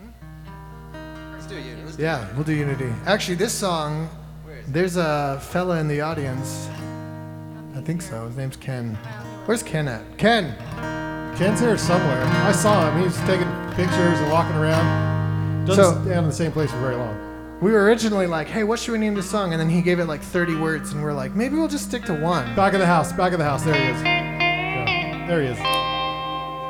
hmm? 0.00 1.48
do 1.50 1.56
you. 1.56 1.76
Let's 1.84 1.96
do 1.96 2.02
Yeah, 2.02 2.26
we'll 2.34 2.44
do 2.44 2.54
Unity. 2.54 2.90
Actually, 3.04 3.34
this 3.34 3.52
song, 3.52 4.08
Where 4.44 4.56
is 4.56 4.66
it? 4.66 4.72
there's 4.72 4.96
a 4.96 5.38
fella 5.42 5.78
in 5.78 5.88
the 5.88 6.00
audience. 6.00 6.66
I 7.74 7.82
think 7.82 8.00
so. 8.00 8.26
His 8.26 8.38
name's 8.38 8.56
Ken. 8.56 8.94
Where's 9.44 9.62
Ken 9.62 9.86
at? 9.86 10.16
Ken. 10.16 10.56
Ken's 11.36 11.60
here 11.60 11.76
somewhere. 11.76 12.24
I 12.24 12.52
saw 12.52 12.90
him. 12.90 13.04
He's 13.04 13.18
taking 13.26 13.52
pictures 13.74 14.18
and 14.18 14.32
walking 14.32 14.56
around. 14.56 15.15
Doesn't 15.66 15.84
So- 15.84 15.92
stand 16.02 16.18
in 16.20 16.26
the 16.26 16.32
same 16.32 16.52
place 16.52 16.70
for 16.70 16.78
very 16.78 16.96
long. 16.96 17.16
We 17.60 17.72
were 17.72 17.84
originally 17.84 18.26
like, 18.26 18.48
hey, 18.48 18.64
what 18.64 18.78
should 18.78 18.92
we 18.92 18.98
name 18.98 19.14
this 19.14 19.28
song? 19.30 19.52
And 19.52 19.60
then 19.60 19.70
he 19.70 19.80
gave 19.80 19.98
it 19.98 20.04
like 20.06 20.20
30 20.22 20.56
words, 20.56 20.92
and 20.92 21.02
we're 21.02 21.14
like, 21.14 21.34
maybe 21.34 21.56
we'll 21.56 21.68
just 21.68 21.84
stick 21.86 22.04
to 22.04 22.14
one. 22.14 22.54
Back 22.54 22.74
of 22.74 22.80
the 22.80 22.86
house. 22.86 23.12
Back 23.12 23.32
of 23.32 23.38
the 23.38 23.44
house. 23.46 23.62
There 23.62 23.74
he 23.74 23.80
is. 23.80 24.02
Yeah, 24.02 25.24
there 25.26 25.40
he 25.40 25.48
is. 25.48 25.58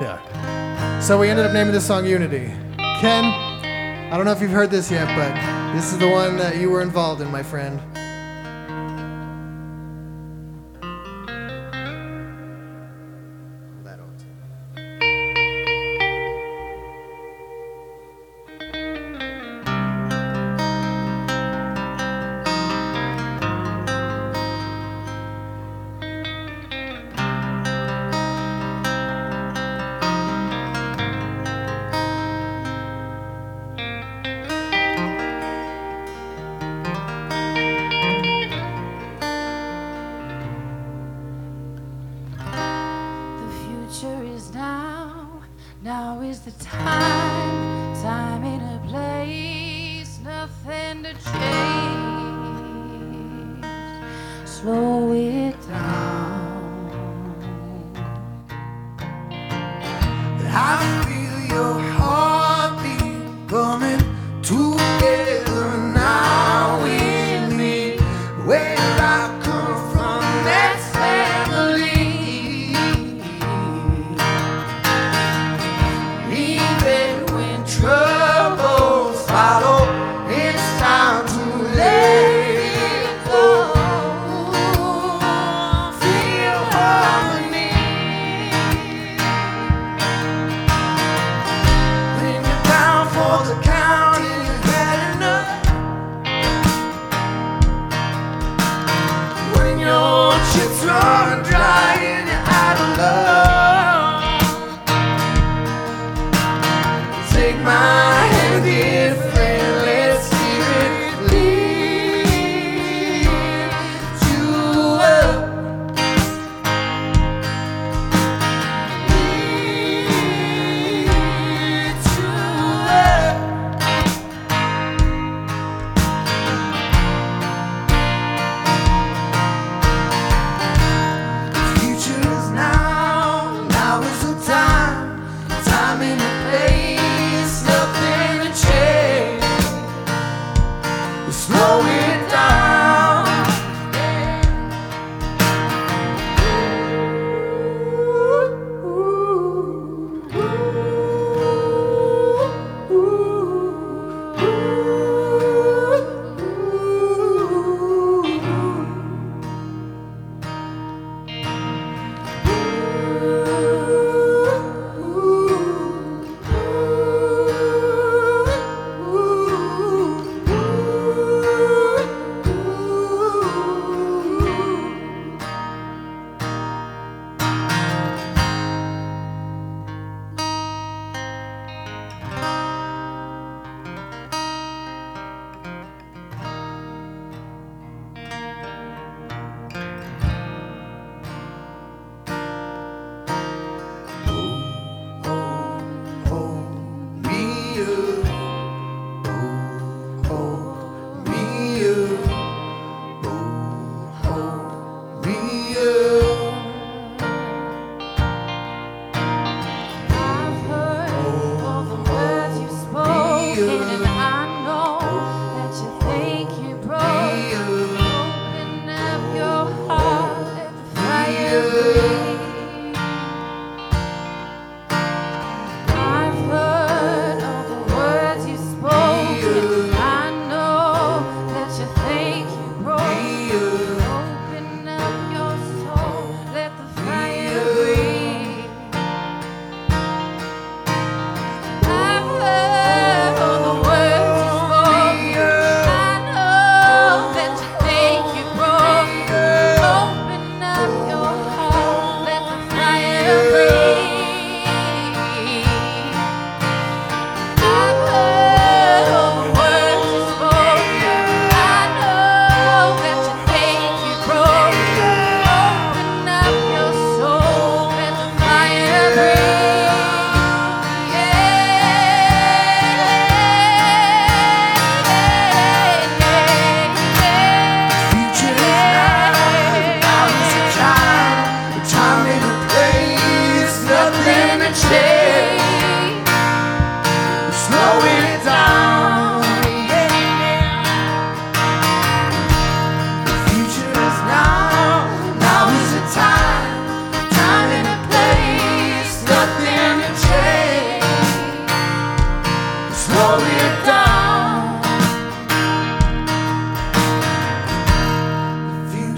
Yeah. 0.00 1.00
So 1.00 1.18
we 1.18 1.28
ended 1.28 1.44
up 1.46 1.52
naming 1.52 1.72
this 1.72 1.84
song 1.86 2.06
Unity. 2.06 2.52
Ken, 3.00 3.24
I 3.24 4.16
don't 4.16 4.24
know 4.24 4.32
if 4.32 4.40
you've 4.40 4.50
heard 4.52 4.70
this 4.70 4.90
yet, 4.90 5.06
but 5.16 5.74
this 5.74 5.92
is 5.92 5.98
the 5.98 6.08
one 6.08 6.36
that 6.38 6.56
you 6.56 6.70
were 6.70 6.82
involved 6.82 7.20
in, 7.20 7.30
my 7.32 7.42
friend. 7.42 7.80
Down 93.26 93.44
for 93.44 93.65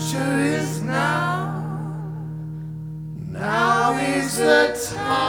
future 0.09 0.39
is 0.39 0.83
now. 0.83 1.63
Now 3.31 3.99
is 3.99 4.39
the 4.39 4.95
time. 4.97 5.28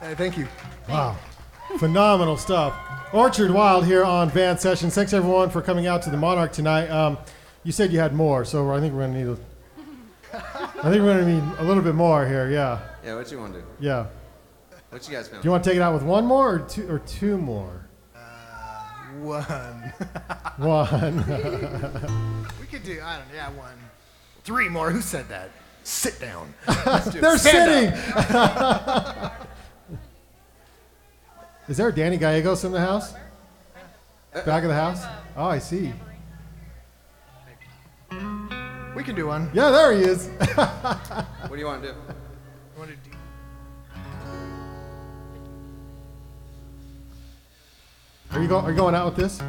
Hey, 0.00 0.14
thank 0.14 0.38
you. 0.38 0.48
Wow. 0.88 1.16
Phenomenal 1.78 2.36
stuff. 2.36 2.74
Orchard 3.12 3.50
Wild 3.50 3.84
here 3.86 4.04
on 4.04 4.30
Van 4.30 4.58
Sessions. 4.58 4.94
Thanks 4.94 5.12
everyone 5.12 5.50
for 5.50 5.60
coming 5.62 5.86
out 5.86 6.02
to 6.02 6.10
the 6.10 6.16
Monarch 6.16 6.52
tonight. 6.52 6.88
Um, 6.88 7.18
you 7.64 7.72
said 7.72 7.92
you 7.92 7.98
had 7.98 8.14
more, 8.14 8.44
so 8.44 8.70
I 8.70 8.80
think 8.80 8.94
we're 8.94 9.06
gonna 9.06 9.18
need 9.24 9.28
a. 9.28 9.38
I 10.82 10.90
think 10.90 11.02
we're 11.02 11.20
gonna 11.20 11.26
need 11.40 11.58
a 11.58 11.64
little 11.64 11.82
bit 11.82 11.94
more 11.94 12.26
here. 12.26 12.50
Yeah, 12.50 12.80
Yeah, 13.04 13.16
what 13.16 13.30
you 13.30 13.38
want 13.38 13.54
to 13.54 13.60
do? 13.60 13.66
yeah. 13.80 14.06
What 14.90 15.06
you 15.08 15.14
guys 15.14 15.28
feel? 15.28 15.40
Do 15.40 15.46
you 15.46 15.50
want 15.52 15.62
to 15.64 15.70
take 15.70 15.76
it 15.76 15.82
out 15.82 15.92
with 15.94 16.02
one 16.02 16.24
more 16.24 16.54
or 16.54 16.58
two 16.60 16.88
or 16.90 16.98
two 17.00 17.36
more? 17.36 17.86
One. 19.20 19.92
One. 20.56 21.16
we 22.60 22.66
could 22.66 22.82
do, 22.84 23.00
I 23.04 23.18
don't 23.18 23.28
know, 23.28 23.34
yeah, 23.34 23.50
one. 23.50 23.74
Three 24.44 24.68
more. 24.68 24.90
Who 24.90 25.00
said 25.00 25.28
that? 25.28 25.50
Sit 25.84 26.18
down. 26.20 26.54
They're 27.12 27.36
sitting. 27.38 27.92
Is 31.70 31.76
there 31.76 31.86
a 31.86 31.94
Danny 31.94 32.16
Gallegos 32.16 32.64
in 32.64 32.72
the 32.72 32.80
house? 32.80 33.14
Back 34.32 34.64
of 34.64 34.70
the 34.70 34.74
house? 34.74 35.04
Oh, 35.36 35.44
I 35.44 35.60
see. 35.60 35.92
We 38.96 39.04
can 39.04 39.14
do 39.14 39.28
one. 39.28 39.48
Yeah, 39.54 39.70
there 39.70 39.92
he 39.92 40.02
is. 40.02 40.26
What 40.56 41.52
do 41.52 41.58
you 41.58 41.66
want 41.66 41.82
to 41.82 41.92
do? 41.92 41.94
You 41.94 42.76
wanna 42.76 42.92
do- 42.96 43.10
Are 48.32 48.42
you 48.42 48.48
go, 48.48 48.58
Are 48.58 48.70
you 48.72 48.76
going 48.76 48.96
out 48.96 49.06
with 49.06 49.16
this? 49.16 49.40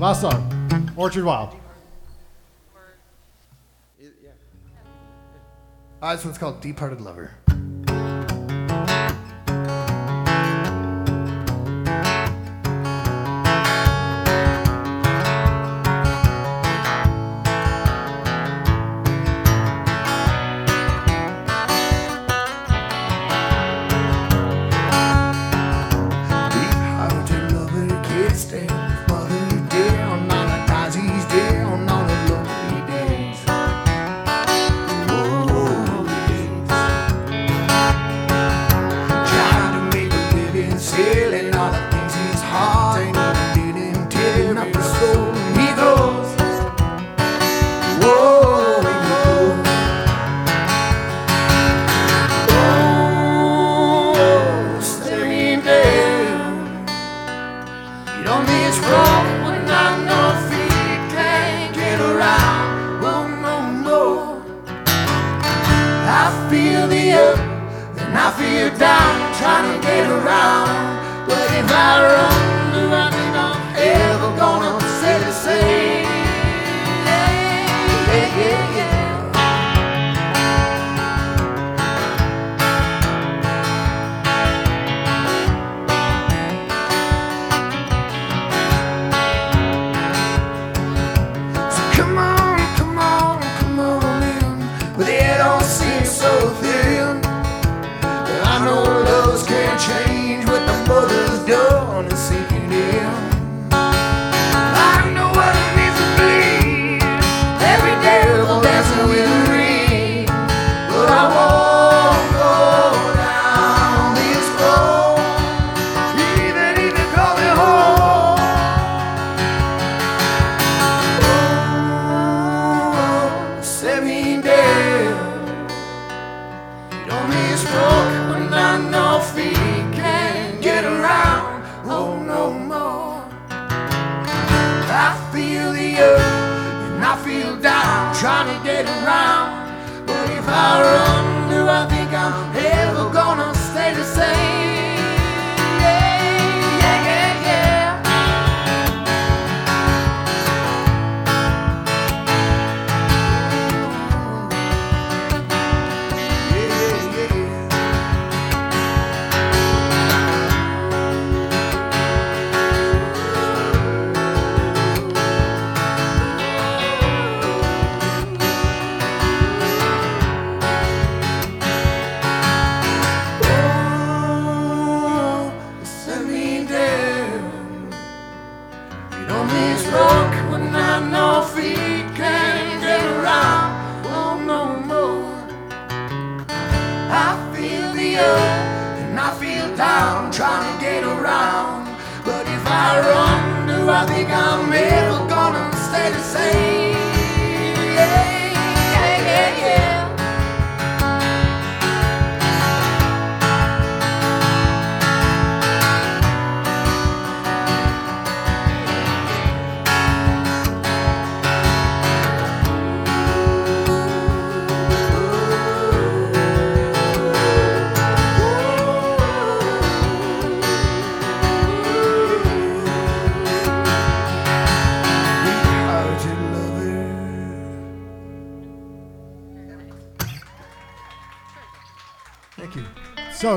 Last 0.00 0.22
song, 0.22 0.90
Orchard 0.96 1.24
Wild. 1.24 1.54
Yeah. 4.00 4.08
Uh, 6.02 6.16
this 6.16 6.24
one's 6.24 6.38
called 6.38 6.60
Deep 6.60 6.80
Hearted 6.80 7.00
Lover. 7.00 7.30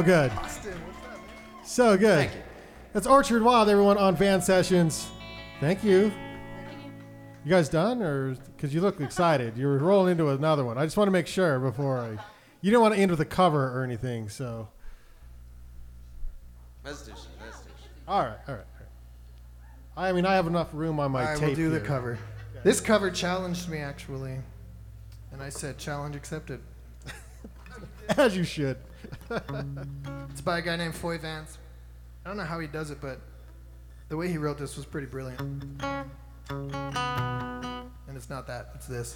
good. 0.06 0.32
Austin, 0.34 0.72
that, 0.72 1.68
so 1.68 1.98
good. 1.98 2.30
That's 2.94 3.08
Orchard 3.08 3.41
Wild, 3.41 3.70
everyone, 3.70 3.98
on 3.98 4.15
Van 4.15 4.41
Sessions. 4.41 5.10
Thank 5.60 5.84
you. 5.84 6.12
You 7.44 7.50
guys 7.50 7.70
done, 7.70 8.02
or 8.02 8.36
because 8.56 8.74
you 8.74 8.82
look 8.82 9.02
excited, 9.02 9.58
you're 9.58 9.78
rolling 9.80 10.12
into 10.12 10.30
another 10.30 10.63
one. 10.63 10.78
I 10.78 10.86
just 10.86 10.96
want 10.96 11.08
to 11.08 11.12
make 11.12 11.28
sure 11.28 11.60
before 11.60 12.00
I. 12.00 12.18
You 12.62 12.72
don't 12.72 12.82
want 12.82 12.96
to 12.96 13.00
end 13.00 13.12
with 13.12 13.20
a 13.20 13.26
cover 13.26 13.78
or 13.78 13.84
anything, 13.84 14.30
so. 14.30 14.70
Let's 16.84 17.02
do 17.02 17.12
shit. 17.12 17.28
Let's 17.44 17.62
do 17.62 17.70
shit. 17.82 17.91
All 18.08 18.22
right, 18.22 18.38
all 18.48 18.56
right. 18.56 18.65
I 19.98 20.12
mean, 20.12 20.26
I 20.26 20.36
have 20.36 20.48
enough 20.48 20.70
room 20.74 21.00
on 21.00 21.12
my 21.12 21.22
all 21.22 21.26
right, 21.28 21.36
tape. 21.36 21.44
I 21.44 21.48
will 21.50 21.56
do 21.56 21.72
here. 21.72 21.80
the 21.80 21.86
cover. 21.86 22.12
Okay. 22.12 22.62
This 22.63 22.82
cover 22.82 23.10
challenged 23.10 23.70
me 23.70 23.80
actually, 23.80 24.38
and 25.32 25.41
I 25.41 25.50
said, 25.50 25.78
"Challenge 25.78 26.15
accepted." 26.15 26.62
As 28.18 28.36
you 28.36 28.44
should 28.44 28.78
it's 29.30 30.42
by 30.42 30.60
a 30.60 30.62
guy 30.62 30.76
named 30.76 30.96
Foy 30.96 31.18
Vance. 31.18 31.58
I 32.24 32.30
don't 32.30 32.38
know 32.38 32.44
how 32.44 32.60
he 32.60 32.68
does 32.68 32.92
it, 32.92 33.00
but 33.02 33.20
the 34.10 34.18
way 34.18 34.28
he 34.30 34.38
wrote 34.38 34.58
this 34.58 34.76
was 34.76 34.86
pretty 34.86 35.08
brilliant. 35.08 35.42
And 36.50 38.16
it's 38.16 38.30
not 38.30 38.48
that, 38.48 38.70
it's 38.76 38.88
this. 38.88 39.16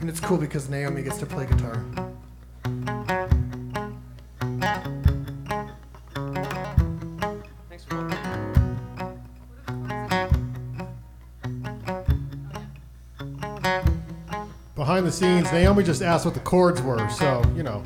And 0.00 0.08
it's 0.08 0.20
cool 0.20 0.38
because 0.38 0.68
Naomi 0.68 1.02
gets 1.02 1.18
to 1.18 1.26
play 1.26 1.46
guitar. 1.46 1.84
the 15.08 15.12
scenes. 15.16 15.50
Naomi 15.52 15.82
just 15.82 16.02
asked 16.02 16.24
what 16.24 16.34
the 16.34 16.40
chords 16.40 16.82
were, 16.82 17.08
so 17.08 17.42
you 17.56 17.62
know. 17.62 17.82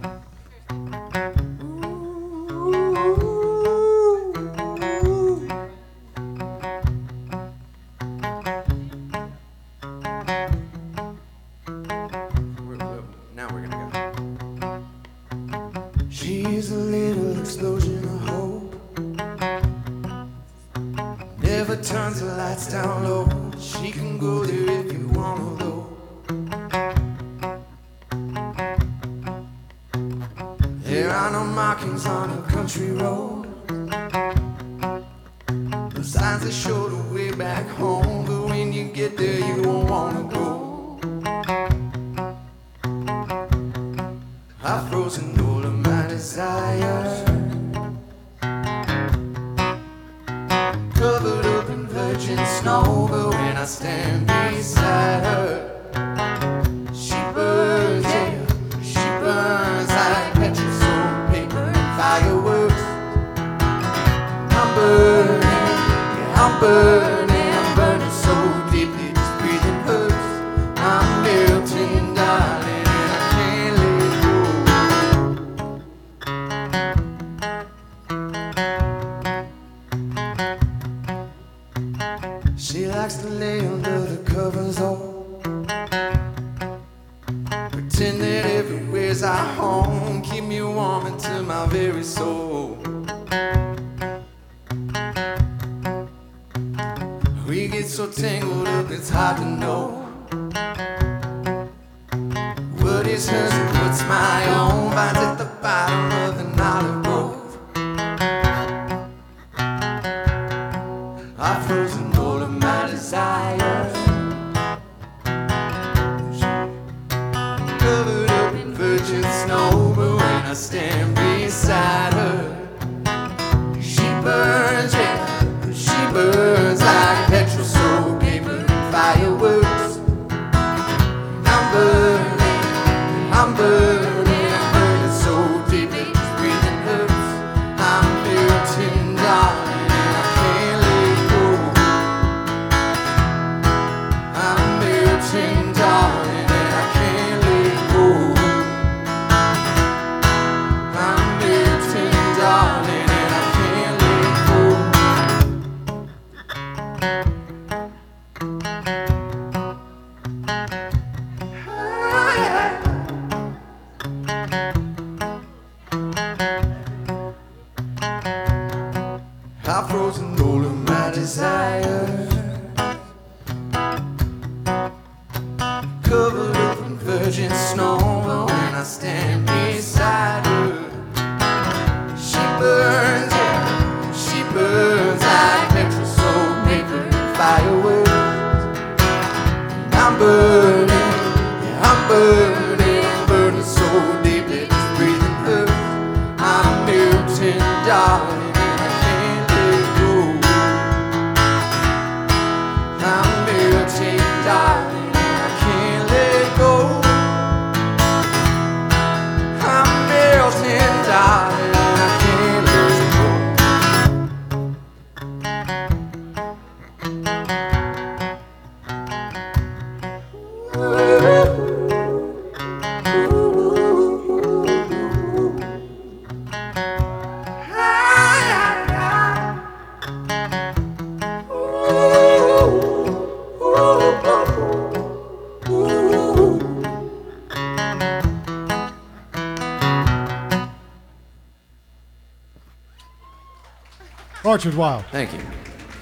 Orchard 244.52 244.74
Wild. 244.74 245.02
Thank 245.10 245.32
you. 245.32 245.38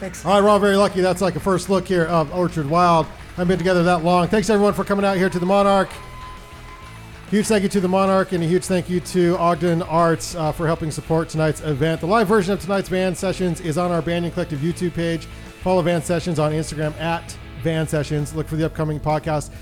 Thanks. 0.01 0.27
All 0.27 0.33
right, 0.33 0.43
we're 0.43 0.49
all 0.49 0.59
very 0.59 0.75
lucky. 0.75 1.01
That's 1.01 1.21
like 1.21 1.37
a 1.37 1.41
first 1.41 1.71
look 1.71 1.87
here 1.87 2.07
of 2.07 2.35
Orchard 2.35 2.69
Wild. 2.69 3.07
I 3.07 3.11
haven't 3.37 3.47
been 3.47 3.59
together 3.59 3.85
that 3.85 4.03
long. 4.03 4.27
Thanks 4.27 4.51
everyone 4.51 4.75
for 4.75 4.83
coming 4.83 5.05
out 5.05 5.17
here 5.17 5.31
to 5.31 5.39
the 5.39 5.47
Monarch. 5.47 5.89
Huge 7.31 7.47
thank 7.47 7.63
you 7.63 7.69
to 7.69 7.79
the 7.79 7.87
Monarch 7.87 8.33
and 8.33 8.43
a 8.43 8.47
huge 8.49 8.65
thank 8.65 8.91
you 8.91 8.99
to 8.99 9.39
Ogden 9.39 9.83
Arts 9.83 10.35
uh, 10.35 10.51
for 10.51 10.67
helping 10.67 10.91
support 10.91 11.29
tonight's 11.29 11.61
event. 11.61 12.01
The 12.01 12.09
live 12.09 12.27
version 12.27 12.53
of 12.53 12.61
tonight's 12.61 12.89
Van 12.89 13.15
Sessions 13.15 13.61
is 13.61 13.79
on 13.79 13.93
our 13.93 14.03
Banyan 14.03 14.33
Collective 14.33 14.59
YouTube 14.59 14.95
page. 14.95 15.27
Follow 15.63 15.81
Van 15.83 16.03
Sessions 16.03 16.41
on 16.41 16.51
Instagram 16.51 16.93
at 17.01 17.39
Van 17.63 17.87
Sessions. 17.87 18.35
Look 18.35 18.49
for 18.49 18.57
the 18.57 18.67
upcoming 18.67 18.99
podcast 18.99 19.53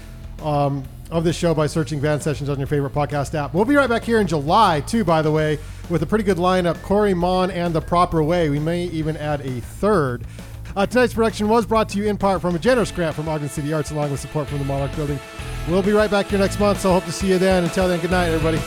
um, 0.43 0.83
of 1.11 1.25
this 1.25 1.37
show 1.37 1.55
by 1.55 1.67
searching 1.67 2.01
Van 2.01 2.21
Sessions 2.21 2.49
on 2.49 2.59
your 2.59 2.67
favorite 2.67 2.93
podcast 2.93 3.35
app. 3.35 3.55
We'll 3.55 3.65
be 3.65 3.77
right 3.77 3.89
back 3.89 4.05
here 4.05 4.21
in 4.21 4.27
July, 4.27 4.81
too, 4.83 5.05
by 5.05 5.23
the 5.23 5.31
way, 5.31 5.59
with 5.89 6.03
a 6.03 6.07
pretty 6.07 6.25
good 6.25 6.37
lineup 6.37 6.81
Corey 6.83 7.15
Mon 7.15 7.51
and 7.51 7.75
The 7.75 7.81
Proper 7.81 8.23
Way. 8.23 8.51
We 8.51 8.59
may 8.59 8.85
even 8.85 9.17
add 9.17 9.41
a 9.41 9.61
third. 9.61 10.25
Uh, 10.77 10.87
tonight's 10.87 11.15
production 11.15 11.49
was 11.49 11.67
brought 11.67 11.89
to 11.91 11.99
you 11.99 12.07
in 12.07 12.17
part 12.19 12.41
from 12.41 12.55
a 12.55 12.59
generous 12.59 12.91
grant 12.91 13.17
from 13.17 13.29
Ogden 13.29 13.49
City 13.49 13.73
Arts, 13.73 13.91
along 13.91 14.11
with 14.11 14.21
support 14.21 14.49
from 14.49 14.59
the 14.59 14.65
Monarch 14.65 14.95
Building. 14.97 15.19
We'll 15.69 15.83
be 15.83 15.93
right 15.93 16.11
back 16.11 16.27
here 16.27 16.39
next 16.39 16.61
month, 16.61 16.81
so 16.81 16.91
I 16.91 16.95
hope 16.95 17.05
to 17.05 17.13
see 17.13 17.29
you 17.29 17.39
then. 17.39 17.65
Until 17.65 17.89
then, 17.89 18.01
good 18.01 18.11
night, 18.11 18.29
everybody. 18.29 18.59